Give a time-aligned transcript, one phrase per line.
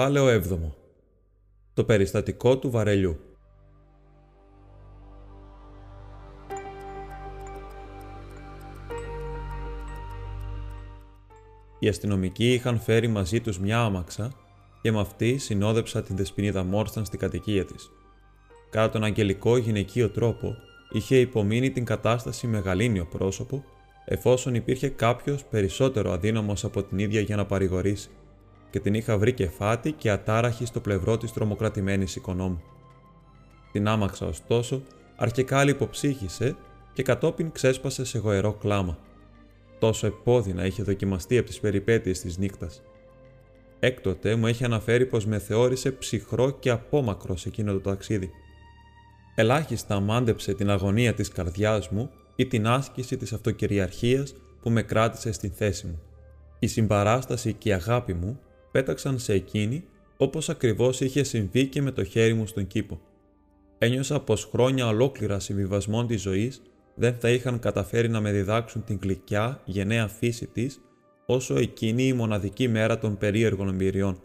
[0.00, 0.58] Κεφάλαιο 7.
[1.74, 3.18] Το περιστατικό του βαρελιού.
[11.78, 14.32] Οι αστυνομικοί είχαν φέρει μαζί τους μια άμαξα
[14.82, 17.90] και με αυτή συνόδεψα την δεσποινίδα Μόρσταν στην κατοικία της.
[18.70, 20.56] Κατά τον αγγελικό γυναικείο τρόπο
[20.90, 23.64] είχε υπομείνει την κατάσταση με γαλήνιο πρόσωπο
[24.04, 28.10] εφόσον υπήρχε κάποιος περισσότερο αδύναμος από την ίδια για να παρηγορήσει
[28.70, 32.62] και την είχα βρει κεφάτη και ατάραχη στο πλευρό της τρομοκρατημένης οικονόμου.
[33.72, 34.82] Την άμαξα ωστόσο,
[35.16, 36.56] αρχικά λιποψύχησε
[36.92, 38.98] και κατόπιν ξέσπασε σε γοερό κλάμα.
[39.78, 42.82] Τόσο επώδυνα είχε δοκιμαστεί από τις περιπέτειες της νύχτας.
[43.80, 48.30] Έκτοτε μου έχει αναφέρει πως με θεώρησε ψυχρό και απόμακρο σε εκείνο το ταξίδι.
[49.34, 55.32] Ελάχιστα μάντεψε την αγωνία της καρδιάς μου ή την άσκηση της αυτοκυριαρχίας που με κράτησε
[55.32, 56.00] στην θέση μου.
[56.58, 58.40] Η συμπαράσταση και η αγάπη μου
[58.70, 59.84] πέταξαν σε εκείνη
[60.16, 63.00] όπως ακριβώς είχε συμβεί και με το χέρι μου στον κήπο.
[63.78, 66.62] Ένιωσα πως χρόνια ολόκληρα συμβιβασμών της ζωής
[66.94, 70.80] δεν θα είχαν καταφέρει να με διδάξουν την γλυκιά, γενναία φύση της,
[71.26, 74.22] όσο εκείνη η μοναδική μέρα των περίεργων εμπειριών.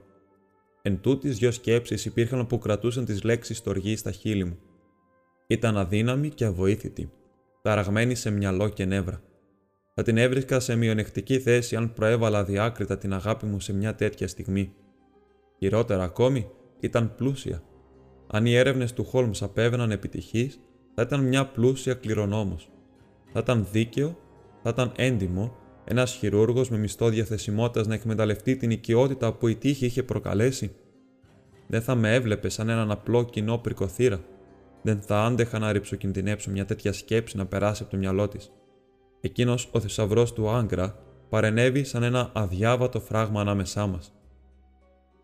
[0.82, 4.58] Εν τούτης δυο σκέψεις υπήρχαν που κρατούσαν τις λέξεις στοργή στα χείλη μου.
[5.48, 7.12] Ήταν αδύναμη και αβοήθητη,
[7.62, 9.22] ταραγμένη σε μυαλό και νεύρα.
[9.98, 14.28] Θα την έβρισκα σε μειονεκτική θέση αν προέβαλα διάκριτα την αγάπη μου σε μια τέτοια
[14.28, 14.74] στιγμή.
[15.58, 17.64] Χειρότερα ακόμη, ήταν πλούσια.
[18.28, 20.60] Αν οι έρευνες του Χόλμς απέβαιναν επιτυχείς,
[20.96, 22.70] θα ήταν μια πλούσια κληρονόμος.
[23.34, 24.18] Θα ήταν δίκαιο,
[24.64, 25.56] θα ήταν έντιμο,
[25.86, 30.76] ένας χειρούργος με μισθό διαθεσιμότητας να εκμεταλλευτεί την οικειότητα που η τύχη είχε προκαλέσει.
[31.68, 34.20] Δεν θα με έβλεπε σαν έναν απλό κοινό πρικοθύρα.
[34.82, 38.52] Δεν θα άντεχα να ρηψοκινδυνέψω μια τέτοια σκέψη να περάσει από το μυαλό της.
[39.26, 41.00] Εκείνος ο θησαυρός του Άγκρα
[41.30, 44.14] παρενέβη σαν ένα αδιάβατο φράγμα ανάμεσά μας.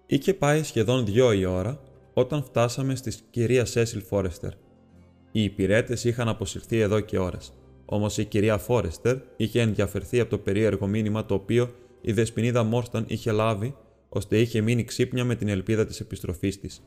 [0.05, 1.79] Είχε πάει σχεδόν δυο η ώρα
[2.13, 4.51] όταν φτάσαμε στη κυρία Σέσιλ Φόρεστερ.
[5.31, 7.53] Οι υπηρέτες είχαν αποσυρθεί εδώ και ώρες.
[7.85, 13.05] Όμως η κυρία Φόρεστερ είχε ενδιαφερθεί από το περίεργο μήνυμα το οποίο η δεσποινίδα Μόρσταν
[13.07, 13.75] είχε λάβει,
[14.09, 16.83] ώστε είχε μείνει ξύπνια με την ελπίδα της επιστροφής της.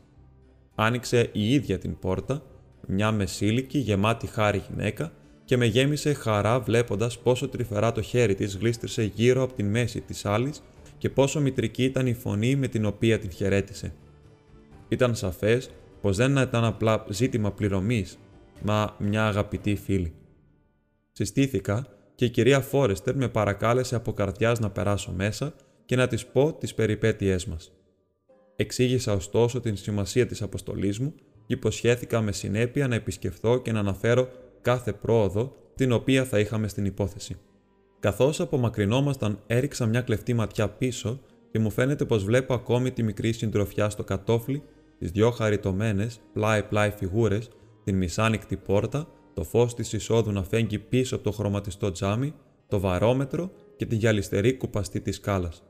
[0.75, 2.42] Άνοιξε η ίδια την πόρτα,
[2.86, 5.12] μια μεσήλικη γεμάτη χάρη γυναίκα
[5.44, 10.00] και με γέμισε χαρά βλέποντας πόσο τρυφερά το χέρι της γλίστρησε γύρω από την μέση
[10.00, 10.53] της άλλη
[10.99, 13.94] και πόσο μητρική ήταν η φωνή με την οποία την χαιρέτησε.
[14.88, 18.19] Ήταν σαφές πως δεν ήταν απλά ζήτημα πληρωμής,
[18.62, 20.15] μα μια αγαπητή φίλη.
[21.12, 26.26] Συστήθηκα και η κυρία Φόρεστερ με παρακάλεσε από καρδιάς να περάσω μέσα και να της
[26.26, 27.72] πω τις περιπέτειές μας.
[28.56, 31.15] Εξήγησα ωστόσο την σημασία της αποστολής μου
[31.47, 34.28] και υποσχέθηκα με συνέπεια να επισκεφθώ και να αναφέρω
[34.64, 37.36] κάθε πρόοδο την οποία θα είχαμε στην υπόθεση.
[38.00, 41.20] Καθώς απομακρυνόμασταν, έριξα μια κλεφτή ματιά πίσω
[41.50, 44.62] και μου φαίνεται πως βλέπω ακόμη τη μικρή συντροφιά στο κατόφλι,
[44.98, 47.48] τις δυο χαριτωμένες πλάι-πλάι φιγούρες,
[47.84, 52.34] την μισάνικτη πόρτα, το φως της εισόδου να φέγγει πίσω από το χρωματιστό τζάμι,
[52.69, 55.62] το βαρόμετρο και τη γυαλιστερή κουπαστή της σκάλας.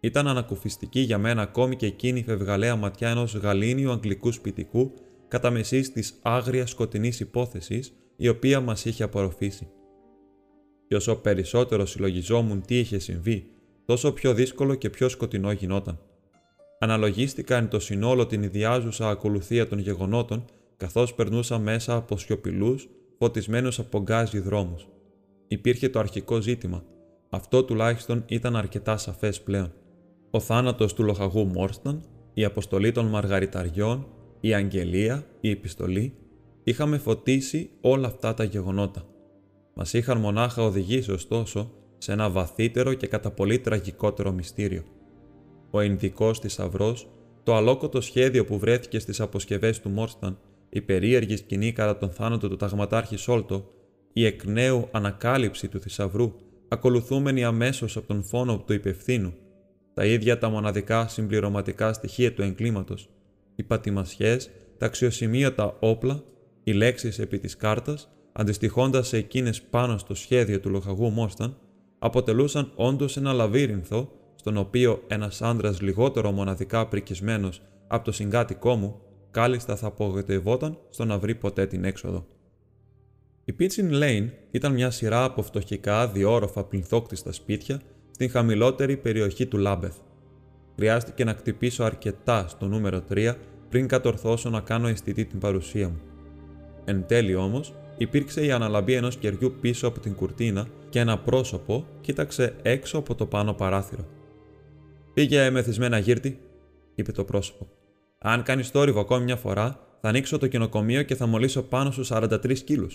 [0.00, 4.92] Ήταν ανακουφιστική για μένα ακόμη και εκείνη η φευγαλαία ματιά ενός γαλήνιου αγγλικού σπιτικού
[5.28, 7.92] κατά μεσής της άγριας σκοτεινής υπόθεσης
[8.22, 9.68] η οποία μας είχε απορροφήσει.
[10.86, 13.50] Και όσο περισσότερο συλλογιζόμουν τι είχε συμβεί,
[13.84, 15.98] τόσο πιο δύσκολο και πιο σκοτεινό γινόταν.
[16.78, 20.44] Αναλογίστηκα εν το συνόλο την ιδιάζουσα ακολουθία των γεγονότων,
[20.76, 22.88] καθώς περνούσα μέσα από σιωπηλούς,
[23.18, 24.88] φωτισμένους από γκάζι δρόμους.
[25.48, 26.84] Υπήρχε το αρχικό ζήτημα.
[27.30, 29.72] Αυτό τουλάχιστον ήταν αρκετά σαφές πλέον.
[30.30, 32.02] Ο θάνατος του λοχαγού Μόρσταν,
[32.34, 34.06] η αποστολή των μαργαριταριών,
[34.40, 36.14] η αγγελία, η επιστολή,
[36.70, 39.06] είχαμε φωτίσει όλα αυτά τα γεγονότα.
[39.74, 44.82] Μας είχαν μονάχα οδηγήσει ωστόσο σε ένα βαθύτερο και κατά πολύ τραγικότερο μυστήριο.
[45.70, 46.96] Ο ενδικός θησαυρό,
[47.42, 50.38] το αλόκοτο σχέδιο που βρέθηκε στις αποσκευές του Μόρσταν,
[50.70, 53.70] η περίεργη σκηνή κατά τον θάνατο του ταγματάρχη Σόλτο,
[54.12, 56.34] η εκ νέου ανακάλυψη του θησαυρού,
[56.68, 59.34] ακολουθούμενη αμέσως από τον φόνο του υπευθύνου,
[59.94, 63.08] τα ίδια τα μοναδικά συμπληρωματικά στοιχεία του εγκλήματος,
[63.54, 66.22] οι πατημασιές, τα αξιοσημείωτα όπλα
[66.64, 71.56] οι λέξεις επί της κάρτας, αντιστοιχώντας σε εκείνες πάνω στο σχέδιο του λοχαγού Μόσταν,
[71.98, 79.00] αποτελούσαν όντως ένα λαβύρινθο στον οποίο ένας άντρας λιγότερο μοναδικά πρικισμένος από το συγκάτοικό μου,
[79.30, 82.26] κάλλιστα θα απογοητευόταν στο να βρει ποτέ την έξοδο.
[83.44, 87.80] Η Pitching Lane ήταν μια σειρά από φτωχικά διόροφα πληθόκτιστα σπίτια
[88.10, 89.96] στην χαμηλότερη περιοχή του Λάμπεθ.
[90.76, 93.34] Χρειάστηκε να κτυπήσω αρκετά στο νούμερο 3
[93.68, 96.09] πριν κατορθώσω να κάνω αισθητή την παρουσία μου.
[96.90, 101.86] Εν τέλει όμως, υπήρξε η αναλαμπή ενός κεριού πίσω από την κουρτίνα και ένα πρόσωπο
[102.00, 104.06] κοίταξε έξω από το πάνω παράθυρο.
[105.14, 106.38] Πήγε μεθυσμένα γύρτη,
[106.94, 107.68] είπε το πρόσωπο.
[108.18, 112.06] Αν κάνεις τόρυβο ακόμη μια φορά, θα ανοίξω το κοινοκομείο και θα μολύσω πάνω στου
[112.06, 112.88] 43 κιλού.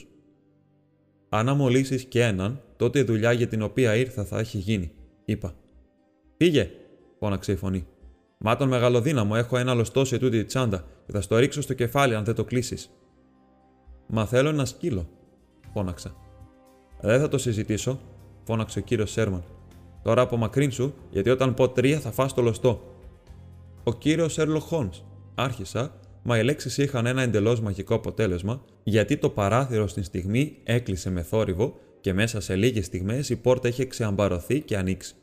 [1.30, 4.92] Αν αμολύσεις και έναν, τότε η δουλειά για την οποία ήρθα θα έχει γίνει,
[5.26, 5.56] είπα.
[6.38, 6.72] Πήγε,
[7.20, 7.88] φώναξε η φωνή.
[8.38, 11.74] Μα τον μεγαλοδύναμο έχω ένα λωστό σε τούτη τη τσάντα και θα στο ρίξω στο
[11.74, 12.90] κεφάλι αν δεν το κλείσεις.
[14.08, 15.08] Μα θέλω ένα σκύλο,
[15.74, 16.16] φώναξα.
[17.02, 18.00] Δεν θα το συζητήσω,
[18.44, 19.44] φώναξε ο κύριος Σέρμαν.
[20.04, 22.82] Τώρα απομακρύνσου, γιατί όταν πω τρία θα φας το λωστό.
[23.84, 25.04] Ο κύριος Σέρλο Χόλμς,
[25.36, 31.10] άρχισα, μα οι λέξεις είχαν ένα εντελώς μαγικό αποτέλεσμα, γιατί το παράθυρο στην στιγμή έκλεισε
[31.10, 35.16] με θόρυβο και μέσα σε λίγες στιγμές η πόρτα είχε ξεαμπαρωθεί και ανοίξει.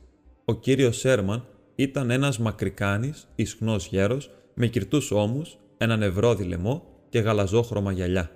[0.44, 1.44] Ο κύριος Σέρμαν
[1.74, 8.30] ήταν ένας μακρικάνης, ισχνός γέρος, με κυρτούς ώμους, ένα νευρόδι λαιμό και γαλαζόχρωμα γυαλιά.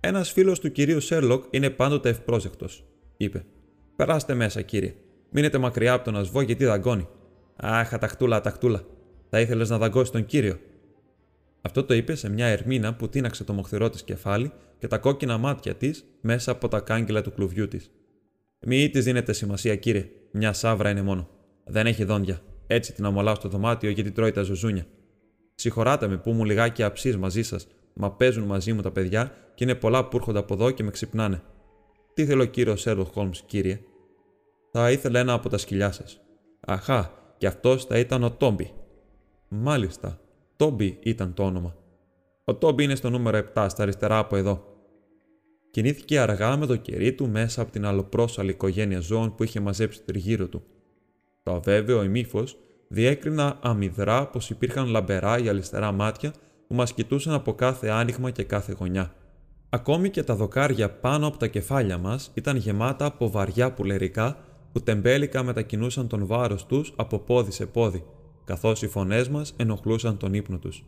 [0.00, 2.66] Ένας φίλος του κυρίου Σέρλοκ είναι πάντοτε ευπρόσεκτο,
[3.16, 3.44] είπε.
[3.96, 4.94] Περάστε μέσα, κύριε.
[5.30, 7.08] Μείνετε μακριά από τον ασβό γιατί δαγκώνει.
[7.56, 8.84] Αχ, αταχτούλα, αταχτούλα.
[9.30, 10.58] Θα ήθελες να δαγκώσεις τον κύριο.
[11.60, 15.38] Αυτό το είπε σε μια ερμήνα που τίναξε το μοχθηρό της κεφάλι και τα κόκκινα
[15.38, 17.90] μάτια της μέσα από τα κάγκελα του κλουβιού της.
[18.60, 20.08] Μη της δίνετε σημασία, κύριε.
[20.30, 21.28] Μια σάβρα είναι μόνο.
[21.64, 22.40] Δεν έχει δόντια.
[22.66, 24.86] Έτσι την αμολάω στο δωμάτιο γιατί τρώει τα ζουζούνια.
[25.54, 29.66] Συγχωράτε με που μου λιγάκι αψής μαζί σας, μα παίζουν μαζί μου τα παιδιά και
[29.66, 31.42] είναι πολλά που έρχονται από εδώ και με ξυπνάνε.
[32.14, 33.80] Τι θέλω, κύριος Σέρλο Χόλμ, κύριε;
[34.72, 36.20] Θα ήθελα ένα από τα σκυλιά σας.
[36.60, 38.72] Αχά, και αυτός θα ήταν ο Τόμπι.
[39.48, 40.20] Μάλιστα,
[40.56, 41.76] Τόμπι ήταν το όνομα.
[42.44, 44.64] Ο Τόμπι είναι στο νούμερο 7, στα αριστερά από εδώ.
[45.70, 50.02] Κινήθηκε αργά με το κερί του μέσα από την αλλοπρόσαλη οικογένεια ζώων που είχε μαζέψει
[50.02, 50.62] τριγύρω του.
[51.42, 52.44] Το αβέβαιο ημίφο
[52.88, 56.32] διέκρινα αμυδρά πως υπήρχαν λαμπερά ή αλυστερά μάτια
[56.66, 59.14] που μας κοιτούσαν από κάθε άνοιγμα και κάθε γωνιά.
[59.72, 64.36] Ακόμη και τα δοκάρια πάνω από τα κεφάλια μας ήταν γεμάτα από βαριά πουλερικά
[64.72, 68.04] που τεμπέλικα μετακινούσαν τον βάρος τους από πόδι σε πόδι,
[68.44, 70.84] καθώς οι φωνές μας ενοχλούσαν τον ύπνο τους.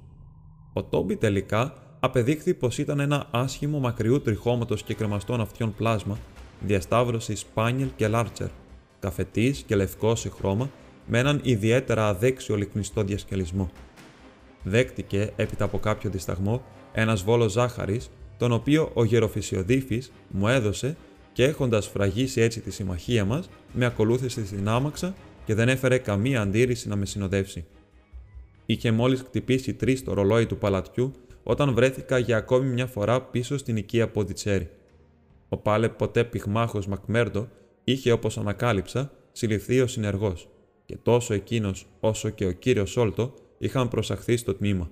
[0.73, 6.19] Ο Τόμπι τελικά απεδείχθη πως ήταν ένα άσχημο μακριού τριχώματος και κρεμαστών αυτιών πλάσμα,
[6.61, 8.49] διασταύρωση Σπάνιελ και Λάρτσερ,
[8.99, 10.71] καφετής και λευκός σε χρώμα,
[11.07, 13.71] με έναν ιδιαίτερα αδέξιο λυκνιστό διασκελισμό.
[14.63, 16.63] Δέχτηκε, έπειτα από κάποιο δισταγμό,
[16.93, 18.11] ένας βόλος ζάχαρης,
[18.43, 20.97] τον οποίο ο γεροφυσιοδίφης μου έδωσε
[21.33, 26.41] και έχοντας φραγίσει έτσι τη συμμαχία μας, με ακολούθησε στην άμαξα και δεν έφερε καμία
[26.41, 27.65] αντίρρηση να με συνοδεύσει.
[28.67, 31.13] Είχε μόλις χτυπήσει τρεις το ρολόι του παλατιού
[31.43, 34.71] όταν βρέθηκα για ακόμη μια φορά πίσω στην οικία Ποντιτσέρη.
[35.49, 37.49] Ο πάλε ποτέ πυγμάχος Μακμέρντο
[37.85, 40.49] είχε, όπως ανακάλυψα, συλληφθεί ο συνεργός,
[40.85, 44.91] και τόσο εκείνος όσο και ο κύριος Σόλτο είχαν προσαχθεί στο τμήμα.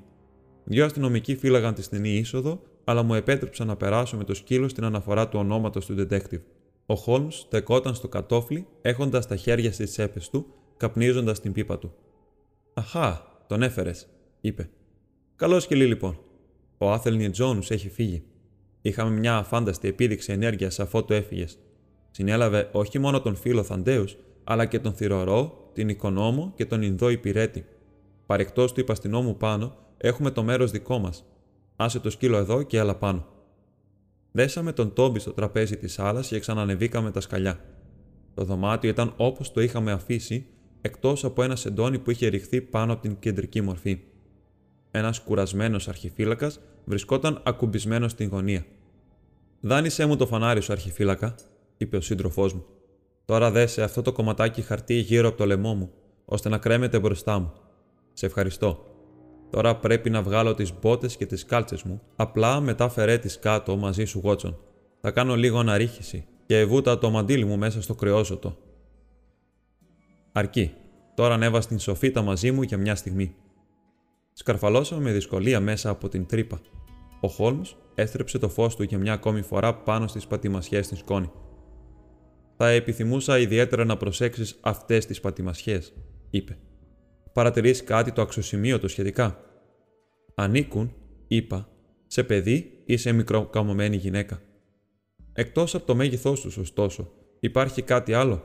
[0.65, 4.85] Δύο αστυνομικοί φύλαγαν τη στενή είσοδο, αλλά μου επέτρεψαν να περάσω με το σκύλο στην
[4.85, 6.41] αναφορά του ονόματος του detective.
[6.87, 10.47] Ο Χόλμ στεκόταν στο κατόφλι, έχοντας τα χέρια στις τσέπες του,
[10.77, 11.95] καπνίζοντας την πίπα του.
[12.75, 14.07] Αχά, τον έφερες,
[14.41, 14.71] είπε.
[15.37, 16.19] Καλό σκυλί λοιπόν.
[16.79, 18.23] Ο Άθελνι Τζόνου έχει φύγει.
[18.83, 21.59] Είχαμε μια αφάνταστη επίδειξη ενέργειας αφού το έφυγες.
[22.11, 27.09] Συνέλαβε όχι μόνο τον φίλο Θαντέους, αλλά και τον Θηρορό, την Οικονόμο και τον Ινδό
[27.09, 27.67] Υπηρέτη.
[28.27, 31.25] Παρεκτός του υπαστηνόμου πάνω, έχουμε το μέρος δικό μας.
[31.83, 33.27] Άσε το σκύλο εδώ και έλα πάνω.
[34.33, 37.61] Δέσαμε τον Τόμπι στο τραπέζι της άλλα και ξανανεβήκαμε τα σκαλιά.
[38.35, 40.47] Το δωμάτιο ήταν όπως το είχαμε αφήσει,
[40.81, 44.01] εκτός από ένα σεντόνι που είχε ρηχθεί πάνω από την κεντρική μορφή.
[44.91, 48.65] Ένας κουρασμένος αρχιφύλακας βρισκόταν ακουμπισμένος στην γωνία.
[49.61, 51.35] Δάνεισέ μου το φανάρι σου, αρχιφύλακα,
[51.77, 52.65] είπε ο σύντροφός μου.
[53.25, 55.91] Τώρα δέσε αυτό το κομματάκι χαρτί γύρω από το λαιμό μου,
[56.25, 57.53] ώστε να κρέμεται μπροστά μου.
[58.13, 58.90] Σε ευχαριστώ.
[59.51, 63.77] Τώρα πρέπει να βγάλω τις μπότες και τις κάλτσες μου, απλά μετά φερέ τις κάτω
[63.77, 64.59] μαζί σου, Γότσον.
[65.01, 68.57] Θα κάνω λίγο αναρρίχηση και βούτα το μαντίλι μου μέσα στο κρεόζωτο.
[70.33, 70.73] Αρκεί.
[71.15, 73.35] Τώρα ανέβα στην σοφίτα μαζί μου για μια στιγμή.
[74.33, 76.61] Σκαρφαλώσαμε με δυσκολία μέσα από την τρύπα.
[77.21, 81.31] Ο Χόλμς έστρεψε το φως του για μια ακόμη φορά πάνω στις πατημασιές στην σκόνη.
[82.57, 85.93] Θα επιθυμούσα ιδιαίτερα να προσέξεις αυτές τις πατημασιές,
[86.31, 86.59] είπε.
[87.33, 89.45] Παρατηρείς κάτι το αξιοσημείωτο σχετικά.
[90.35, 90.95] Ανήκουν,
[91.27, 91.69] είπα,
[92.07, 94.41] σε παιδί ή σε μικροκαμωμένη γυναίκα.
[95.33, 98.43] Εκτός από το μέγεθός τους, ωστόσο, υπάρχει κάτι άλλο.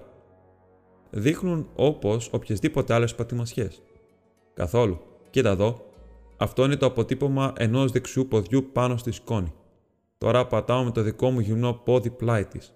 [1.10, 3.82] δείχνουν όπως οποιασδήποτε άλλες πατημασιές.
[4.54, 5.00] Καθόλου.
[5.30, 5.86] Κοίτα εδώ.
[6.38, 9.54] Αυτό είναι το αποτύπωμα ενός δεξιού ποδιού πάνω στη σκόνη.
[10.18, 12.74] Τώρα πατάω με το δικό μου γυμνό πόδι πλάι της.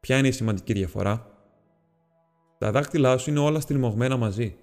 [0.00, 1.30] Ποια είναι η σημαντική διαφορά;
[2.58, 4.56] Τα δάχτυλά σου είναι όλα στριμωγμένα μαζί.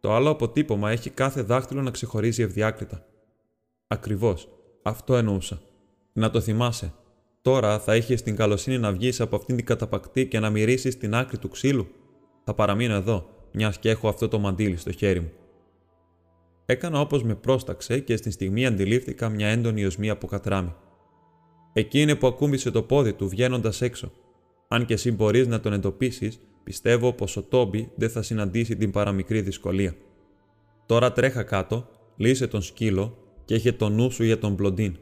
[0.00, 3.06] Το άλλο αποτύπωμα έχει κάθε δάχτυλο να ξεχωρίζει ευδιάκριτα.
[3.86, 4.48] Ακριβώς.
[4.82, 5.60] Αυτό εννοούσα.
[6.12, 6.92] Να το θυμάσαι.
[7.42, 11.14] Τώρα θα είχες την καλοσύνη να βγεις από αυτήν την καταπακτή και να μυρίσεις την
[11.14, 11.86] άκρη του ξύλου.
[12.44, 15.30] Θα παραμείνω εδώ, μιας και έχω αυτό το μαντίλι στο χέρι μου.
[16.66, 20.74] Έκανα όπως με πρόσταξε και στη στιγμή αντιλήφθηκα μια έντονη οσμή από κατράμι.
[21.72, 24.12] Εκεί είναι που ακούμπησε το πόδι του βγαίνοντας έξω.
[24.68, 28.90] Αν και εσύ μπορείς να τον εντοπίσεις, πιστεύω πως ο Τόμπι δεν θα συναντήσει την
[28.90, 29.94] παραμικρή δυσκολία.
[30.86, 34.96] Τώρα τρέχα κάτω, λύσε τον σκύλο και είχε το νου σου για τον Μπλοντίν.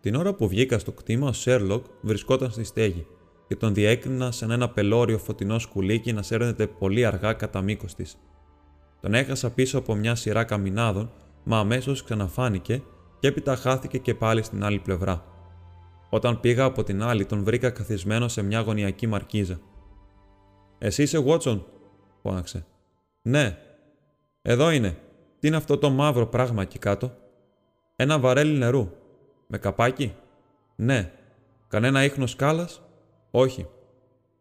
[0.00, 3.06] Την ώρα που βγήκα στο κτήμα, ο Σέρλοκ βρισκόταν στη στέγη
[3.48, 8.18] και τον διέκρινα σε ένα πελώριο φωτεινό σκουλίκι να σέρνεται πολύ αργά κατά μήκος της.
[9.00, 11.12] Τον έχασα πίσω από μια σειρά καμινάδων,
[11.44, 12.82] μα αμέσως ξαναφάνηκε
[13.18, 15.24] και έπειτα χάθηκε και πάλι στην άλλη πλευρά.
[16.10, 19.60] Όταν πήγα από την άλλη, τον βρήκα καθισμένο σε μια γωνιακή μαρκίζα.
[20.78, 21.66] Εσύ είσαι Βότσον,
[22.22, 22.66] φώναξε.
[23.22, 23.58] Ναι.
[24.42, 24.96] Εδώ είναι.
[25.38, 27.16] Τι είναι αυτό το μαύρο πράγμα εκεί κάτω;
[27.96, 28.90] Ένα βαρέλι νερού.
[29.46, 30.14] Με καπάκι;
[30.76, 31.12] Ναι.
[31.68, 32.82] Κανένα ίχνο σκάλας;
[33.30, 33.66] Όχι.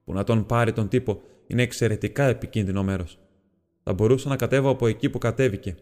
[0.05, 3.19] Που να τον πάρει τον τύπο είναι εξαιρετικά επικίνδυνο μέρος.
[3.83, 5.75] Θα μπορούσα να κατέβω από εκεί που κατέβηκε.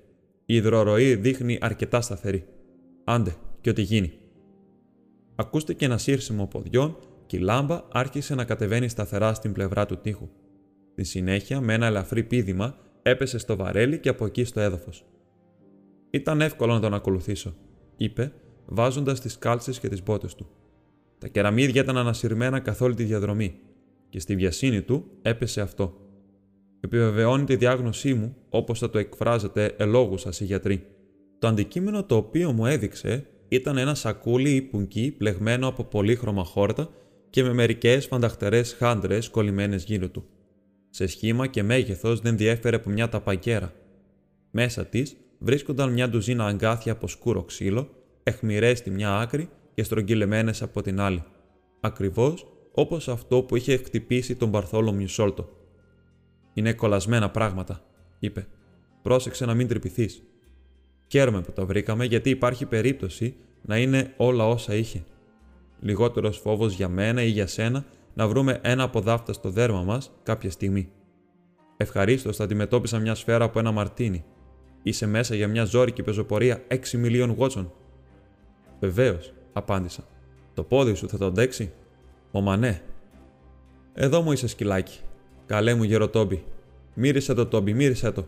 [0.46, 2.48] Η υδροροή δείχνει αρκετά σταθερή.
[3.04, 4.14] Άντε, και ό,τι γίνει.
[5.36, 10.30] Ακούστηκε ένα σύρσιμο ποδιών και η λάμπα άρχισε να κατεβαίνει σταθερά στην πλευρά του τείχου.
[10.98, 15.06] Στη συνέχεια, με ένα ελαφρύ πίδημα, έπεσε στο βαρέλι και από εκεί στο έδαφος.
[16.10, 17.56] Ήταν εύκολο να τον ακολουθήσω,
[17.98, 18.34] είπε,
[18.66, 20.48] βάζοντας τις κάλτσες και τις μπότες του.
[21.18, 23.60] Τα κεραμίδια ήταν ανασυρμένα καθ' όλη τη διαδρομή,
[24.10, 25.94] και στη βιασύνη του έπεσε αυτό.
[26.80, 30.86] Επιβεβαιώνει τη διάγνωσή μου, όπως θα το εκφράζετε ελόγους σας οι γιατροί.
[31.40, 36.90] Το αντικείμενο το οποίο μου έδειξε ήταν ένα σακούλι ή πουνκί πλεγμένο από πολύχρωμα χόρτα
[37.30, 40.26] και με μερικές φανταχτερές χάντρες κολλημένες γύρω του.
[40.96, 43.74] Σε σχήμα και μέγεθος δεν διέφερε από μια ταπακέρα.
[44.52, 47.90] Μέσα της βρίσκονταν μια ντουζίνα αγκάθια από σκούρο ξύλο,
[48.24, 51.24] εχμηρέ στη μια άκρη και στρογγυλεμένες από την άλλη.
[51.80, 55.50] Ακριβώς όπως αυτό που είχε χτυπήσει τον Παρθόλο Σόλτο.
[56.54, 57.82] Είναι κολλασμένα πράγματα,
[58.20, 58.48] είπε.
[59.02, 60.24] Πρόσεξε να μην τρυπηθείς.
[61.08, 65.04] Χαίρομαι που τα βρήκαμε γιατί υπάρχει περίπτωση να είναι όλα όσα είχε.
[65.80, 70.12] Λιγότερος φόβος για μένα ή για σένα να βρούμε ένα από δάφτα στο δέρμα μας
[70.24, 70.90] κάποια στιγμή.
[71.78, 74.26] Ευχαρίστως θα αντιμετώπισα μια σφαίρα από ένα μαρτίνι.
[74.84, 77.74] Είσαι μέσα για μια ζώρικη πεζοπορία 6 μιλίων Βότσον.
[78.80, 80.04] Βεβαίως, απάντησα.
[80.54, 81.72] Το πόδι σου θα το αντέξει;
[82.32, 82.82] Ωμα ναι.
[83.94, 85.00] Εδώ μου είσαι σκυλάκι.
[85.46, 86.44] Καλέ μου γεροτόμπι.
[86.94, 88.28] Μύρισε το τόμπι, μύρισε το.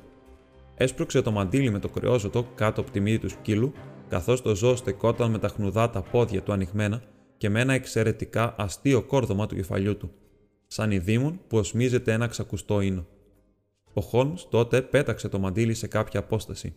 [0.76, 3.74] Έσπρωξε το μαντίλι με το κρεόζωτο κάτω από τη μύτη του σκύλου,
[4.10, 7.02] καθώς το ζώο στεκόταν με τα χνουδά τα πόδια του ανοιγμένα
[7.38, 10.12] και με ένα εξαιρετικά αστείο κόρδωμα του κεφαλιού του,
[10.68, 13.06] σαν ειδήμων που οσμίζεται ένα ξακουστό ίνο.
[13.94, 16.76] Ο Χόλμς τότε πέταξε το μαντίλι σε κάποια απόσταση.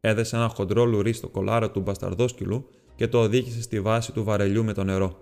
[0.00, 4.64] Έδεσε ένα χοντρό λουρί στο κολάρο του μπασταρδόσκυλου και το οδήγησε στη βάση του βαρελιού
[4.64, 5.18] με το νερό.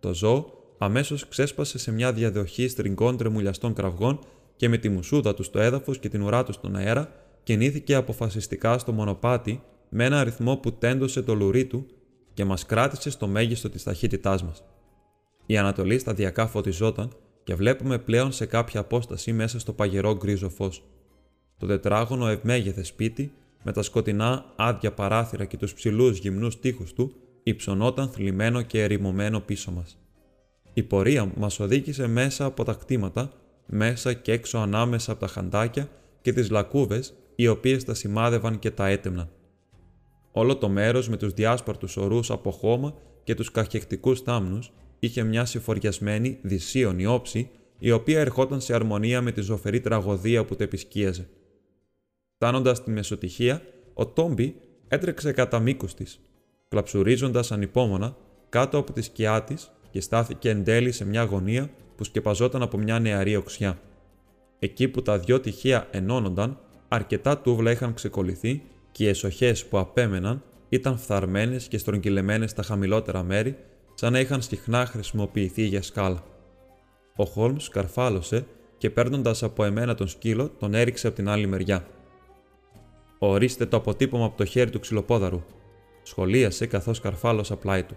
[0.00, 0.46] Το ζώο
[0.78, 4.18] αμέσως ξέσπασε σε μια διαδοχή στριγκών τρεμουλιαστών κραυγών
[4.56, 7.12] και με τη μουσούδα του στο έδαφος και την ουρά του στον αέρα
[7.42, 11.86] κινήθηκε αποφασιστικά στο μονοπάτι με ένα αριθμό που τέντωσε το λουρί του
[12.34, 14.64] και μας κράτησε στο μέγιστο της ταχύτητάς μας.
[15.46, 17.10] Η Ανατολή σταδιακά φωτιζόταν
[17.44, 20.82] και βλέπουμε πλέον σε κάποια απόσταση μέσα στο παγερό γκρίζο φως.
[21.58, 27.14] Το τετράγωνο ευμέγεθε σπίτι, με τα σκοτεινά άδεια παράθυρα και τους ψηλούς γυμνούς τείχου του,
[27.42, 29.98] υψωνόταν θλιμμένο και ερημωμένο πίσω μας.
[30.72, 33.32] Η πορεία μας οδήγησε μέσα από τα κτήματα,
[33.66, 35.88] μέσα και έξω ανάμεσα από τα χαντάκια
[36.22, 39.28] και τις λακκούβες, οι οποίες τα σημάδευαν και τα έτεμναν.
[40.36, 44.58] Όλο το μέρος με τους διάσπαρτους ορούς από χώμα και τους καχεκτικούς τάμνου
[44.98, 50.56] είχε μια συφοριασμένη, δυσίωνη όψη, η οποία ερχόταν σε αρμονία με τη ζωφερή τραγωδία που
[50.56, 51.28] το επισκίαζε.
[52.34, 53.62] Φτάνοντας στη μεσοτυχία,
[53.94, 54.56] ο Τόμπι
[54.88, 56.20] έτρεξε κατά μήκος της,
[56.68, 58.16] κλαψουρίζοντας ανυπόμονα
[58.48, 62.78] κάτω από τη σκιά της και στάθηκε εν τέλει σε μια γωνία που σκεπαζόταν από
[62.78, 63.78] μια νεαρή οξιά.
[64.58, 68.62] Εκεί που τα δυο τυχεία ενώνονταν, αρκετά τούβλα είχαν ξεκολληθεί
[68.94, 73.56] και οι εσοχές που απέμεναν ήταν φθαρμένες και στρογγυλεμένες στα χαμηλότερα μέρη,
[73.94, 76.24] σαν να είχαν συχνά χρησιμοποιηθεί για σκάλα.
[77.16, 78.46] Ο Χόλμς καρφάλωσε
[78.78, 81.86] και παίρνοντας από εμένα τον σκύλο, τον έριξε από την άλλη μεριά.
[83.18, 85.42] Ορίστε το αποτύπωμα από το χέρι του ξυλοπόδαρου,
[86.02, 87.96] σχολίασε καθώς καρφάλωσε πλάι του.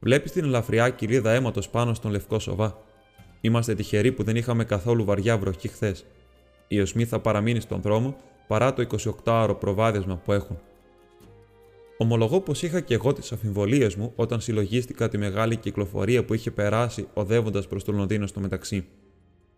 [0.00, 2.82] Βλέπεις την ελαφριά κυρίδα αίματος πάνω στον λευκό σοβά.
[3.40, 6.04] Είμαστε τυχεροί που δεν είχαμε καθόλου βαριά βροχή χθες.
[6.68, 8.16] Η οσμή θα παραμείνει στον δρόμο
[8.48, 8.86] παρά το
[9.24, 10.58] 28ωρο προβάδισμα που έχουν.
[11.98, 16.50] Ομολογώ πως είχα και εγώ τις αμφιβολίε μου όταν συλλογίστηκα τη μεγάλη κυκλοφορία που είχε
[16.50, 18.86] περάσει οδεύοντας προς το Λονδίνο στο μεταξύ.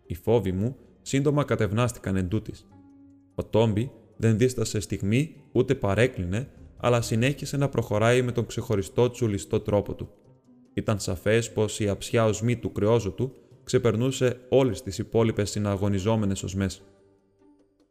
[0.05, 2.67] Οι φόβοι μου σύντομα κατευνάστηκαν εν τούτης.
[3.35, 9.59] Ο Τόμπι δεν δίστασε στιγμή ούτε παρέκλεινε, αλλά συνέχισε να προχωράει με τον ξεχωριστό τσουλιστό
[9.59, 10.09] τρόπο του.
[10.73, 13.33] Ήταν σαφές πως η αψιά οσμή του κρεόζου του
[13.63, 16.81] ξεπερνούσε όλες τις υπόλοιπες συναγωνιζόμενες οσμές.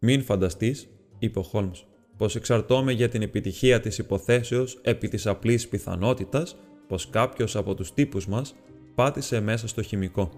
[0.02, 0.88] Μην φανταστείς,
[1.18, 1.84] είπε ο Χόλμς,
[2.16, 6.56] πως εξαρτώμαι για την επιτυχία της υποθέσεως επί της απλής πιθανότητας
[6.88, 8.54] πως κάποιος από τους τύπους μας
[8.94, 10.30] πάτησε μέσα στο χημικό.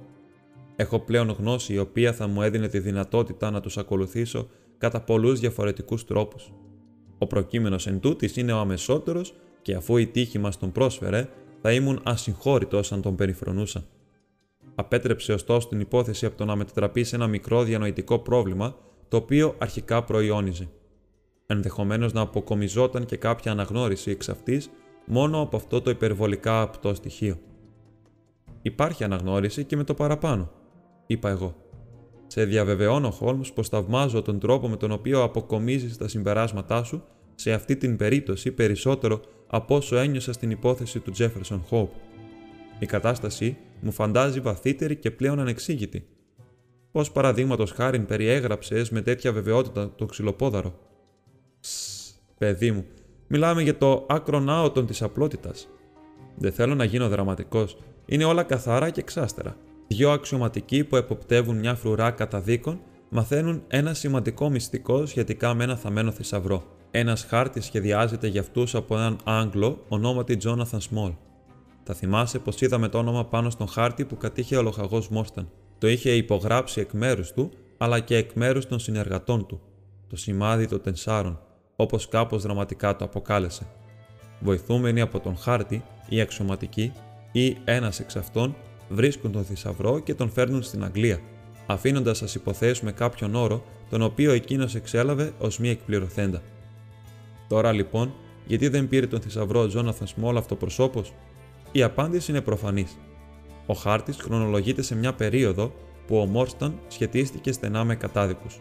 [0.77, 5.41] Έχω πλέον γνώση η οποία θα μου έδινε τη δυνατότητα να τους ακολουθήσω κατά πολλούς
[5.41, 6.53] διαφορετικούς τρόπους.
[7.19, 11.29] Ο προκείμενος εν τούτης είναι ο αμεσότερος και αφού η τύχη μας τον πρόσφερε,
[11.61, 13.85] θα ήμουν ασυγχώρητος αν τον περιφρονούσα.
[14.75, 18.77] Απέτρεψε ωστόσο την υπόθεση από το να μετατραπεί σε ένα μικρό διανοητικό πρόβλημα,
[19.13, 20.69] το οποίο αρχικά προϊόνιζε.
[21.47, 24.71] Ενδεχομένως να αποκομιζόταν και κάποια αναγνώριση εξ αυτής
[25.07, 27.39] μόνο από αυτό το υπερβολικά απτό στοιχείο.
[28.63, 30.51] Υπάρχει αναγνώριση και με το παραπάνω
[31.07, 31.55] είπα εγώ.
[32.27, 37.03] Σε διαβεβαιώνω, Χόλμς, πως θαυμάζω τον τρόπο με τον οποίο αποκομίζεις τα συμπεράσματά σου
[37.35, 41.93] σε αυτή την περίπτωση περισσότερο από όσο ένιωσα στην υπόθεση του Τζέφερσον Χόπ.
[42.79, 46.07] Η κατάσταση μου φαντάζει βαθύτερη και πλέον ανεξήγητη.
[46.93, 50.75] Πώς παραδείγματος χάρη περιέγραψες με τέτοια βεβαιότητα το ξυλοπόδαρο;
[51.61, 52.85] Σσ, παιδί μου,
[53.27, 55.69] μιλάμε για το άκρον άοτον της απλότητας.
[56.37, 57.77] Δεν θέλω να γίνω δραματικός.
[58.07, 59.57] Είναι όλα καθαρά και εξάστερα.
[59.87, 66.11] Δυο αξιωματικοί που εποπτεύουν μια φρουρά καταδίκων μαθαίνουν ένα σημαντικό μυστικό σχετικά με ένα θαμένο
[66.11, 66.63] θησαυρό.
[66.91, 71.13] Ένας χάρτης σχεδιάζεται για αυτούς από έναν Άγγλο ονόματι Τζόναθαν Σμολ.
[71.83, 75.49] Θα θυμάσαι πως είδαμε το όνομα πάνω στον χάρτη που κατήχε ο λοχαγός Μόρσταν.
[75.83, 79.61] Το είχε υπογράψει εκ μέρους του, αλλά και εκ μέρους των συνεργατών του.
[80.09, 81.41] Το σημάδι των τενσάρων,
[81.77, 83.67] όπως κάπως δραματικά το αποκάλεσε.
[84.41, 86.93] Βοηθούμενοι από τον χάρτη, ή αξιωματικοί,
[87.33, 88.57] ή ένας εξ αυτών
[88.89, 91.21] βρίσκουν τον θησαυρό και τον φέρνουν στην Αγγλία,
[91.67, 96.43] αφήνοντας σα υποθέσουμε κάποιον όρο, τον οποίο εκείνος εξέλαβε ως μη εκπληρωθέντα.
[97.49, 98.15] Τώρα λοιπόν,
[98.47, 101.03] γιατί δεν πήρε τον θησαυρό ο Τζόναθαν Σμόλ αυτοπροσώπω,
[101.73, 102.97] η απάντηση είναι προφανής.
[103.67, 105.75] Ο χάρτης χρονολογείται σε μια περίοδο
[106.07, 108.61] που ο Μόρσταν σχετίστηκε στενά με κατάδικους.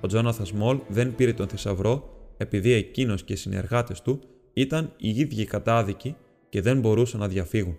[0.00, 4.20] Ο Τζόναθαν Σμόλ δεν πήρε τον θησαυρό επειδή εκείνος και οι συνεργάτες του
[4.52, 6.16] ήταν οι ίδιοι κατάδικοι
[6.48, 7.76] και δεν μπορούσαν να διαφύγουν.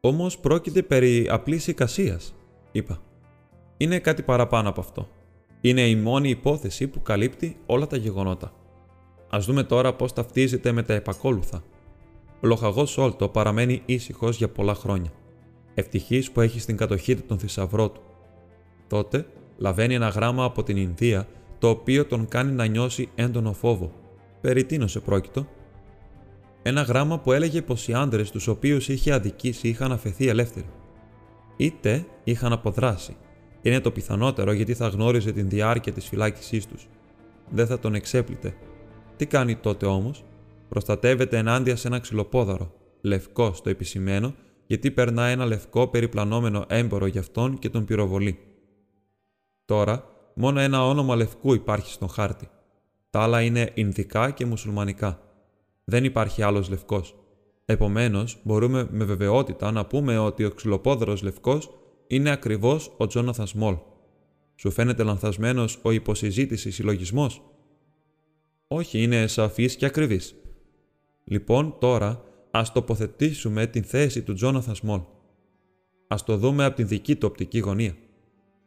[0.00, 2.34] Όμως πρόκειται περί απλής εικασίας,
[2.72, 3.02] είπα.
[3.76, 5.08] Είναι κάτι παραπάνω από αυτό.
[5.60, 8.52] Είναι η μόνη υπόθεση που καλύπτει όλα τα γεγονότα.
[9.34, 11.62] Α δούμε τώρα πώς ταυτίζεται με τα επακόλουθα.
[12.40, 15.10] Ο λοχαγός Σόλτο παραμένει ήσυχος για πολλά χρόνια.
[15.74, 18.00] Ευτυχής που έχει στην κατοχή του τον θησαυρό του.
[18.86, 23.92] Τότε λαβαίνει ένα γράμμα από την Ινδία το οποίο τον κάνει να νιώσει έντονο φόβο.
[24.40, 25.46] Περί τίνος σε πρόκειτο,
[26.62, 30.66] ένα γράμμα που έλεγε πως οι άντρες τους οποίου είχε αδικήσει είχαν αφαιθεί ελεύθεροι.
[31.56, 33.16] Είτε είχαν αποδράσει.
[33.62, 36.88] Είναι το πιθανότερο γιατί θα γνώριζε την διάρκεια της φυλάκισής τους.
[37.50, 38.54] Δεν θα τον εξέπλητε.
[39.16, 40.24] Τι κάνει τότε όμως,
[40.68, 44.34] προστατεύεται ενάντια σε ένα ξυλοπόδαρο, λευκό στο επισημένο,
[44.72, 48.38] γιατί περνά ένα λευκό περιπλανόμενο έμπορο για αυτόν και τον πυροβολεί.
[49.64, 50.04] Τώρα,
[50.34, 52.48] μόνο ένα όνομα λευκού υπάρχει στον χάρτη.
[53.10, 55.20] Τα άλλα είναι Ινδικά και Μουσουλμανικά.
[55.84, 57.16] Δεν υπάρχει άλλος λευκός.
[57.64, 61.70] Επομένως, μπορούμε με βεβαιότητα να πούμε ότι ο ξυλοπόδαρο λευκός
[62.06, 63.76] είναι ακριβώς ο Τζόναθαν Σμολ.
[64.54, 67.42] Σου φαίνεται λανθασμένος ο υποσυζήτησης συλλογισμός;
[68.68, 70.34] Όχι, είναι σαφής και ακριβής.
[71.24, 75.00] Λοιπόν, τώρα ας τοποθετήσουμε την θέση του Τζόναθαν Σμολ.
[76.08, 77.94] Α το δούμε από την δική του οπτική γωνία.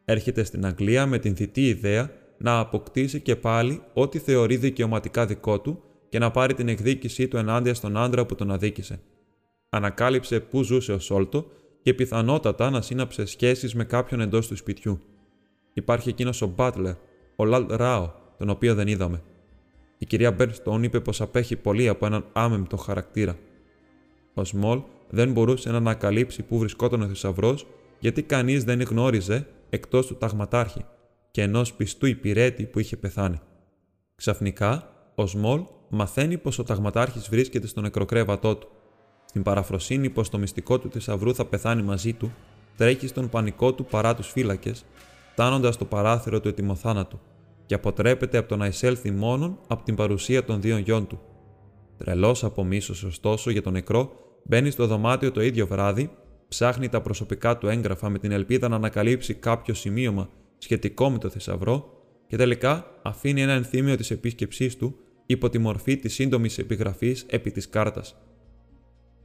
[0.04, 5.60] Έρχεται στην Αγγλία με την θητή ιδέα να αποκτήσει και πάλι ό,τι θεωρεί δικαιωματικά δικό
[5.60, 9.00] του και να πάρει την εκδίκησή του ενάντια στον άντρα που τον αδίκησε.
[9.68, 11.46] Ανακάλυψε πού ζούσε ο Σόλτο
[11.82, 15.00] και πιθανότατα να σύναψε σχέσεις με κάποιον εντός του σπιτιού.
[15.72, 16.94] Υπάρχει εκείνος ο Μπάτλερ,
[17.36, 19.22] ο Λαλ Ράο, τον οποίο δεν είδαμε.
[19.98, 23.36] Η κυρία Μπέρνστον είπε πως απέχει πολύ από έναν άμεμπτο χαρακτήρα.
[24.38, 27.66] Ο Σμολ δεν μπορούσε να ανακαλύψει πού βρισκόταν ο θησαυρός
[27.98, 30.84] γιατί κανείς δεν γνώριζε εκτός του ταγματάρχη
[31.30, 33.40] και ενός πιστού υπηρέτη που είχε πεθάνει.
[34.14, 38.68] Ξαφνικά, ο Σμολ μαθαίνει πως ο ταγματάρχης βρίσκεται στο νεκροκρέβατό του.
[39.24, 42.32] Στην παραφροσύνη πως το μυστικό του θησαυρού θα πεθάνει μαζί του,
[42.76, 44.84] τρέχει στον πανικό του παρά τους φύλακες,
[45.32, 47.20] φτάνοντα στο παράθυρο του ετοιμοθάνατου,
[47.66, 51.20] και αποτρέπεται από το να εισέλθει μόνον από την παρουσία των δύο γιών του.
[51.96, 56.10] Τρελός από μίσο, ωστόσο, για τον νεκρό, μπαίνει στο δωμάτιο το ίδιο βράδυ
[56.48, 60.28] ψάχνει τα προσωπικά του έγγραφα με την ελπίδα να ανακαλύψει κάποιο σημείωμα
[60.58, 61.90] σχετικό με το θησαυρό
[62.26, 67.50] και τελικά αφήνει ένα ενθύμιο της επίσκεψής του υπό τη μορφή της σύντομης επιγραφής επί
[67.50, 68.16] της κάρτας.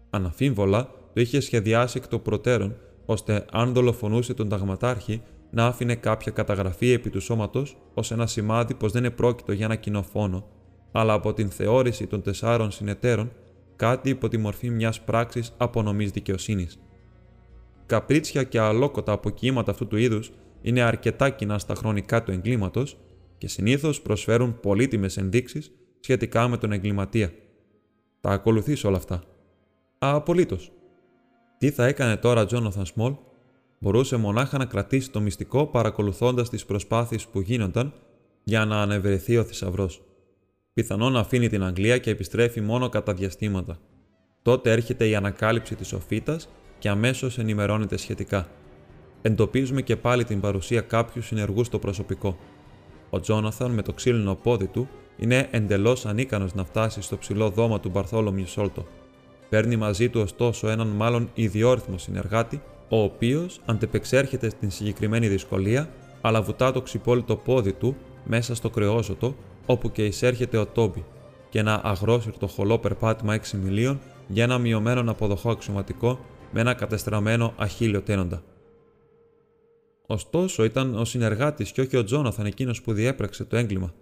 [0.10, 6.32] Αναφίβολα το είχε σχεδιάσει εκ των προτέρων, ώστε αν δολοφονούσε τον ταγματάρχη να άφηνε κάποια
[6.32, 10.48] καταγραφή επί του σώματος ως ένα σημάδι πως δεν επρόκειτο για ένα κοινό φόνο,
[10.92, 13.32] αλλά από την θεώρηση των τεσσάρων συνεταίρων
[13.82, 16.80] κάτι υπό τη μορφή μιας πράξης απονομής δικαιοσύνης.
[17.86, 22.98] Καπρίτσια και αλόκοτα αποκοίηματα αυτού του είδους είναι αρκετά κοινά στα χρονικά του εγκλήματος
[23.38, 27.32] και συνήθως προσφέρουν πολύτιμες ενδείξεις σχετικά με τον εγκληματία.
[28.22, 29.24] Τα ακολουθείς όλα αυτά.
[29.98, 30.72] Απολύτως.
[31.58, 33.16] Τι θα έκανε τώρα Τζόναθαν Σμολ,
[33.80, 37.94] μπορούσε μονάχα να κρατήσει το μυστικό παρακολουθώντας τις προσπάθειες που γίνονταν
[38.44, 40.02] για να ανεβρεθεί ο θησαυρός.
[40.82, 43.78] Πιθανόν να αφήνει την Αγγλία και επιστρέφει μόνο κατά διαστήματα.
[44.42, 46.40] Τότε έρχεται η ανακάλυψη της οφήτα
[46.80, 48.48] και αμέσως ενημερώνεται σχετικά.
[49.22, 52.38] Εντοπίζουμε και πάλι την παρουσία κάποιου συνεργού στο προσωπικό.
[53.10, 57.80] Ο Τζόναθαν με το ξύλινο πόδι του είναι εντελώς ανίκανος να φτάσει στο ψηλό δώμα
[57.80, 58.86] του Μπαρθόλομιου Σόλτο.
[59.50, 65.90] Παίρνει μαζί του ωστόσο έναν μάλλον ιδιόρυθμο συνεργάτη, ο οποίος αντεπεξέρχεται στην συγκεκριμένη δυσκολία,
[66.22, 71.06] αλλά βουτά το ξυπόλυτο πόδι του μέσα στο κρεόζωτο, όπου και εισέρχεται ο Τόμπι,
[71.50, 76.20] και ένα αγρόσυρτο χολό περπάτημα 6 μιλίων για ένα μειωμένο αποδοχό αξιωματικό
[76.52, 78.44] με ένα κατεστραμμένο αχίλιο τένοντα.
[80.06, 83.94] Ωστόσο, ήταν ο συνεργάτης και όχι ο Τζόναθαν εκείνος που διέπραξε το έγκλημα.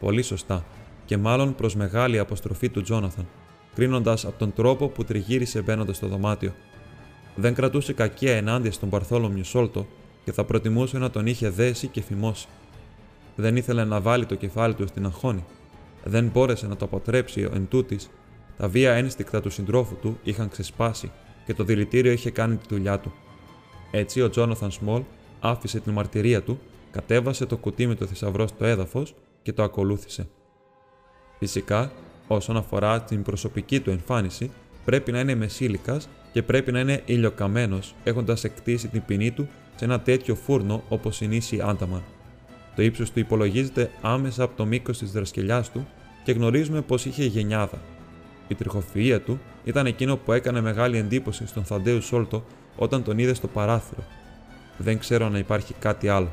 [0.00, 0.64] Πολύ σωστά,
[1.04, 3.28] και μάλλον προς μεγάλη αποστροφή του Τζόναθαν,
[3.74, 6.54] κρίνοντας από τον τρόπο που τριγύρισε μπαίνοντας στο δωμάτιο.
[7.36, 9.86] Δεν κρατούσε κακία ενάντια στον Παρθόλομιο Σόλτο
[10.24, 12.46] και θα προτιμούσε να τον είχε δέσει και φημώσει.
[13.40, 15.44] Δεν ήθελε να βάλει το κεφάλι του στην αγχώνη.
[16.04, 18.10] Δεν μπόρεσε να το αποτρέψει εν τούτης,
[18.56, 21.10] τα βία ένστικτα του συντρόφου του είχαν ξεσπάσει
[21.46, 23.12] και το δηλητήριο είχε κάνει τη δουλειά του.
[23.90, 25.02] Έτσι, ο Τζόναθαν Σμολ
[25.40, 30.28] άφησε την μαρτυρία του, κατέβασε το κουτί με το θησαυρό στο έδαφος και το ακολούθησε.
[31.38, 31.92] Φυσικά,
[32.26, 34.50] όσον αφορά την προσωπική του εμφάνιση,
[34.84, 39.84] πρέπει να είναι μεσήλικας και πρέπει να είναι ηλιοκαμένο, έχοντας εκτίσει την ποινή του σε
[39.84, 42.02] ένα τέτοιο φούρνο όπως συνήθι Άνταμαν.
[42.80, 45.86] Το ύψος του υπολογίζεται άμεσα από το μήκος της δρασκελιάς του
[46.24, 47.78] και γνωρίζουμε πως είχε γενιάδα.
[48.48, 52.44] Η τριχοφυΐα του ήταν εκείνο που έκανε μεγάλη εντύπωση στον Θαντέου Σόλτο
[52.76, 54.04] όταν τον είδε στο παράθυρο.
[54.78, 56.32] Δεν ξέρω αν υπάρχει κάτι άλλο.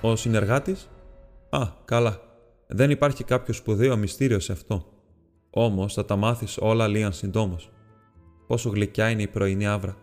[0.00, 0.88] Ο συνεργάτης;
[1.50, 2.20] Α, καλά.
[2.66, 4.86] Δεν υπάρχει κάποιο σπουδαίο μυστήριο σε αυτό.
[5.50, 7.70] Όμως θα τα μάθεις όλα λίγαν συντόμως.
[8.46, 9.96] Πόσο γλυκιά είναι η πρωινή άβρα.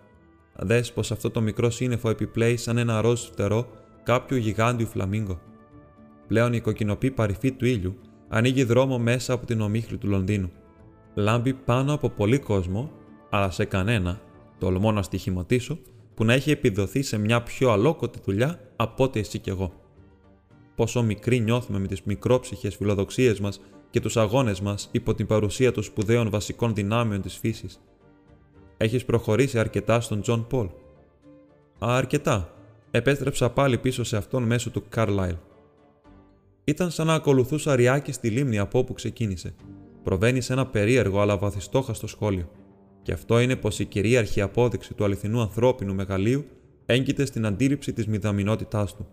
[0.56, 3.68] Δες πως αυτό το μικρό σύννεφο επιπλέει σαν ένα ροζ φτερό
[4.04, 5.40] κάποιου γιγάντιου φλαμίγκο.
[6.28, 10.52] Πλέον η κοκκινοπή παρυφή του ήλιου ανοίγει δρόμο μέσα από την ομίχλη του Λονδίνου.
[11.14, 12.92] Λάμπει πάνω από πολύ κόσμο,
[13.30, 14.22] αλλά σε κανένα,
[14.58, 15.80] τολμώ να στοιχηματίσω,
[16.14, 19.74] που να έχει επιδοθεί σε μια πιο αλόκοτη δουλειά από ό,τι εσύ κι εγώ.
[20.76, 25.72] Πόσο μικροί νιώθουμε με τις μικρόψυχες φιλοδοξίες μας και τους αγώνες μας υπό την παρουσία
[25.72, 27.82] των σπουδαίων βασικών δυνάμεων της φύσης.
[28.78, 30.70] Έχεις προχωρήσει αρκετά στον Τζον Πολ;
[31.80, 32.54] αρκετά.
[32.92, 35.36] Επέστρεψα πάλι πίσω σε αυτόν μέσω του Καρλάιλ.
[36.64, 39.54] Ήταν σαν να ακολουθούσα ρυάκι στη λίμνη από όπου ξεκίνησε.
[40.04, 42.50] Προβαίνει σε ένα περίεργο αλλά βαθυστόχαστο σχόλιο.
[43.02, 46.46] Και αυτό είναι πως η κυρίαρχη απόδειξη του αληθινού ανθρώπινου μεγαλείου
[46.86, 49.08] έγκειται στην αντίληψη της μηδαμινότητάς του.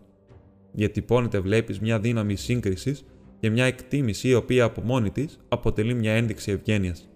[0.72, 3.04] Διατυπώνεται, βλέπεις, μια δύναμη σύγκρισης
[3.40, 7.08] και μια εκτίμηση η οποία από μόνη της αποτελεί μια ένδειξη ευγένειας.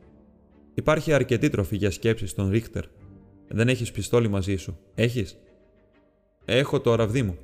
[0.74, 2.84] Υπάρχει αρκετή τροφή για σκέψεις στον Ρίχτερ.
[3.48, 4.78] Δεν έχεις πιστόλι μαζί σου.
[4.94, 5.38] Έχεις;
[6.44, 7.38] Έχω το ραβδί μου.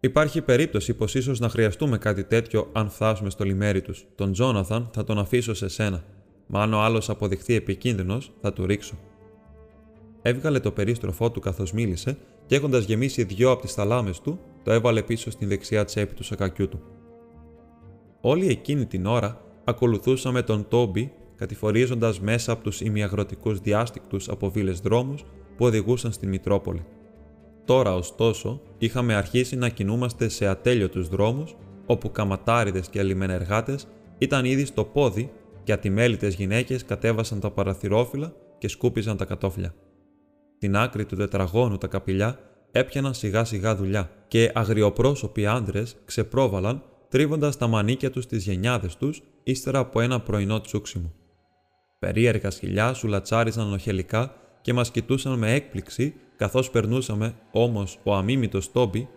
[0.00, 4.06] Υπάρχει περίπτωση πως ίσως να χρειαστούμε κάτι τέτοιο αν φτάσουμε στο λιμέρι τους.
[4.14, 6.04] Τον Τζόναθαν θα τον αφήσω σε σένα.
[6.46, 8.94] Μα αν ο άλλος αποδειχθεί επικίνδυνος, θα του ρίξω.
[10.22, 14.72] Έβγαλε το περίστροφό του καθώς μίλησε και έχοντας γεμίσει δυο από τις θαλάμες του, το
[14.72, 16.80] έβαλε πίσω στην δεξιά τσέπη του σακακιού του.
[18.20, 24.80] Όλη εκείνη την ώρα ακολουθούσαμε τον Τόμπι κατηφορίζοντας μέσα από τους ημιαγροτικούς διάστικτους από βίλες
[24.80, 25.22] δρόμους
[25.56, 26.84] που οδηγούσαν στην Μητρόπολη.
[27.70, 31.56] Τώρα, ωστόσο, είχαμε αρχίσει να κινούμαστε σε ατέλειωτους δρόμους,
[31.86, 35.32] όπου καματάριδες και λιμενεργάτες ήταν ήδη στο πόδι
[35.64, 39.74] και ατιμέλητες γυναίκες κατέβασαν τα παραθυρόφυλλα και σκούπιζαν τα κατόφλια.
[40.58, 42.38] Την άκρη του τετραγώνου τα καπηλιά
[42.70, 49.22] έπιαναν σιγά σιγά δουλειά και αγριοπρόσωποι άντρε ξεπρόβαλαν τρίβοντας τα μανίκια τους στις γενιάδες τους
[49.42, 51.12] ύστερα από ένα πρωινό τσούξιμο.
[51.98, 58.72] Περίεργα σκυλιά σου λατσάριζαν οχελικά και μας κοιτούσαν με έκπληξη καθώς περνούσαμε, όμως ο αμίμητος
[58.72, 59.08] Τόμπι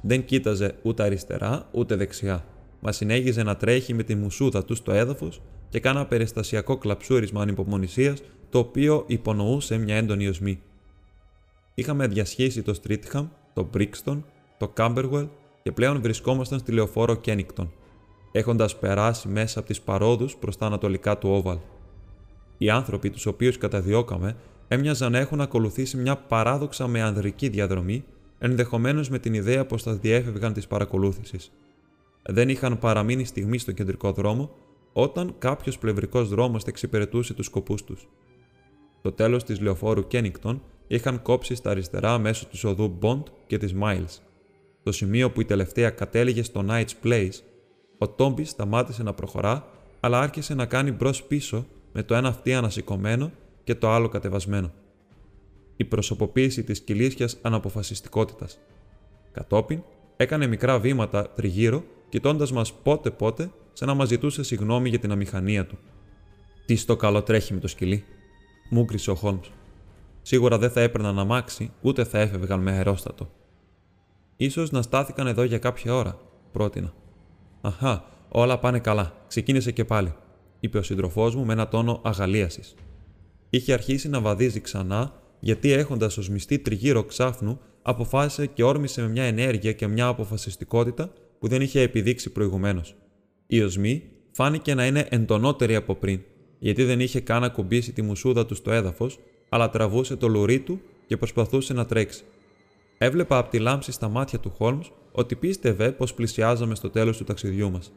[0.00, 2.44] δεν κοίταζε ούτε αριστερά ούτε δεξιά.
[2.80, 8.22] Μα συνέχιζε να τρέχει με τη μουσούδα του στο έδαφος και κάνα περιστασιακό κλαψούρισμα ανυπομονησίας
[8.50, 10.62] το οποίο υπονοούσε μια έντονη οσμή.
[11.74, 14.24] Είχαμε διασχίσει το Στρίτχαμ, το Μπρίξτον,
[14.58, 15.26] το Κάμπερουελ
[15.62, 17.72] και πλέον βρισκόμασταν στη λεωφόρο Κένικτον,
[18.32, 21.58] έχοντας περάσει μέσα από τις παρόδους προς τα ανατολικά του Όβαλ.
[22.58, 24.36] Οι άνθρωποι τους οποίους καταδιώκαμε
[24.68, 28.04] έμοιαζαν να έχουν ακολουθήσει μια παράδοξα με ανδρική διαδρομή,
[28.38, 31.52] ενδεχομένως με την ιδέα πως θα διέφευγαν της παρακολούθησης.
[32.22, 34.50] Δεν είχαν παραμείνει στιγμή στο κεντρικό δρόμο,
[34.92, 38.08] όταν κάποιος πλευρικός δρόμος εξυπηρετούσε τους σκοπούς τους.
[39.02, 43.74] Το τέλος της λεωφόρου Κένικτον είχαν κόψει στα αριστερά μέσω του οδού Bond και της
[43.82, 44.20] Miles.
[44.82, 47.40] Το σημείο που η τελευταία κατέληγε στο Knight's Place,
[47.98, 49.68] ο Τόμπι σταμάτησε να προχωρά,
[50.00, 53.30] αλλά άρχισε να κάνει μπρος πίσω με το ένα αυτί ανασηκωμένο
[53.66, 54.72] και το άλλο κατεβασμένο.
[55.76, 58.58] Η προσωποποίηση της κυλίσιας αναποφασιστικότητας.
[59.32, 59.82] Κατόπιν,
[60.16, 65.66] έκανε μικρά βήματα τριγύρω, κοιτώντας μας πότε-πότε, σαν να μας ζητούσε συγγνώμη για την αμηχανία
[65.66, 65.78] του.
[66.66, 68.04] Τι στο καλό τρέχει με το σκυλί,
[68.70, 69.50] μου ο Χόλμς.
[70.22, 73.30] Σίγουρα δεν θα έπαιρναν αμάξι, ούτε θα έφευγαν με αερόστατο.
[74.50, 76.18] σω να στάθηκαν εδώ για κάποια ώρα,
[76.52, 76.92] πρότεινα.
[77.60, 79.12] Αχά, όλα πάνε καλά.
[79.28, 80.14] Ξεκίνησε και πάλι,
[80.60, 82.74] είπε ο σύντροφός μου με ένα τόνο αγαλίασης.
[83.50, 89.08] Είχε αρχίσει να βαδίζει ξανά, γιατί έχοντας ως μισθή τριγύρω ξάφνου, αποφάσισε και όρμησε με
[89.08, 92.94] μια ενέργεια και μια αποφασιστικότητα που δεν είχε επιδείξει προηγουμένως.
[93.46, 96.20] Η οσμή φάνηκε να είναι εντονότερη από πριν,
[96.58, 100.80] γιατί δεν είχε καν ακουμπήσει τη μουσούδα του στο έδαφος, αλλά τραβούσε το λουρί του
[101.06, 102.24] και προσπαθούσε να τρέξει.
[102.98, 107.24] Έβλεπα από τη λάμψη στα μάτια του Χόλμς ότι πίστευε πως πλησιάζαμε στο τέλος του
[107.24, 107.92] ταξιδιού μας.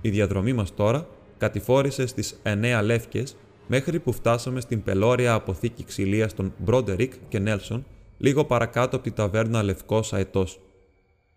[0.00, 1.06] Η διαδρομή μας τώρα
[1.38, 7.84] κατηφόρησε στις 9 λεύκες μέχρι που φτάσαμε στην πελώρια αποθήκη ξυλίας των Μπρόντερικ και Νέλσον,
[8.18, 10.46] λίγο παρακάτω από τη ταβέρνα Λευκό Αετό.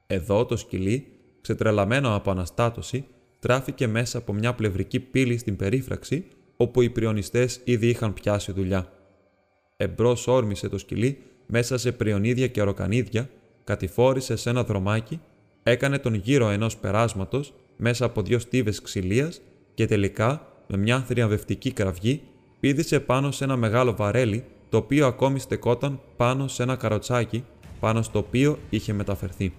[0.08, 1.08] Εδώ το σκυλί,
[1.42, 3.06] ξετρελαμένο από αναστάτωση,
[3.40, 6.26] τράφηκε μέσα από μια πλευρική πύλη στην περίφραξη,
[6.58, 8.92] όπου οι πριονιστές ήδη είχαν πιάσει δουλειά.
[9.78, 13.30] Εμπρός όρμησε το σκυλί μέσα σε πριονίδια και οροκανίδια,
[13.64, 15.20] κατηφόρησε σε ένα δρομάκι,
[15.64, 19.42] έκανε τον γύρο ενός περάσματος μέσα από δύο στίβες ξυλίας
[19.74, 22.22] και τελικά με μια θριαμβευτική κραυγή
[22.60, 27.44] πήδησε πάνω σε ένα μεγάλο βαρέλι το οποίο ακόμη στεκόταν πάνω σε ένα καροτσάκι
[27.80, 29.54] πάνω στο οποίο είχε μεταφερθεί.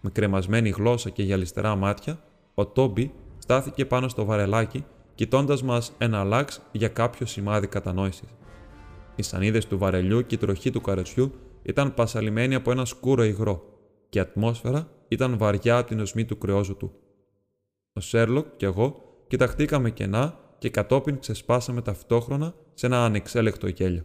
[0.00, 2.18] Με κρεμασμένη γλώσσα και γυαλιστερά μάτια,
[2.54, 4.84] ο Τόμπι στάθηκε πάνω στο βαρελάκι,
[5.14, 8.28] κοιτώντας μας ένα λάξ για κάποιο σημάδι κατανόησης.
[9.16, 11.32] Οι σανίδες του βαρελιού και η τροχή του καροτσιού
[11.62, 13.62] ήταν πασαλημένοι από ένα σκούρο υγρό,
[14.08, 16.92] και η ατμόσφαιρα ήταν βαριά από την οσμή του κρεόζου του.
[17.92, 24.04] Ο Σέρλοκ και εγώ κοιταχτήκαμε κενά και κατόπιν ξεσπάσαμε ταυτόχρονα σε ένα ανεξέλεκτο γέλιο.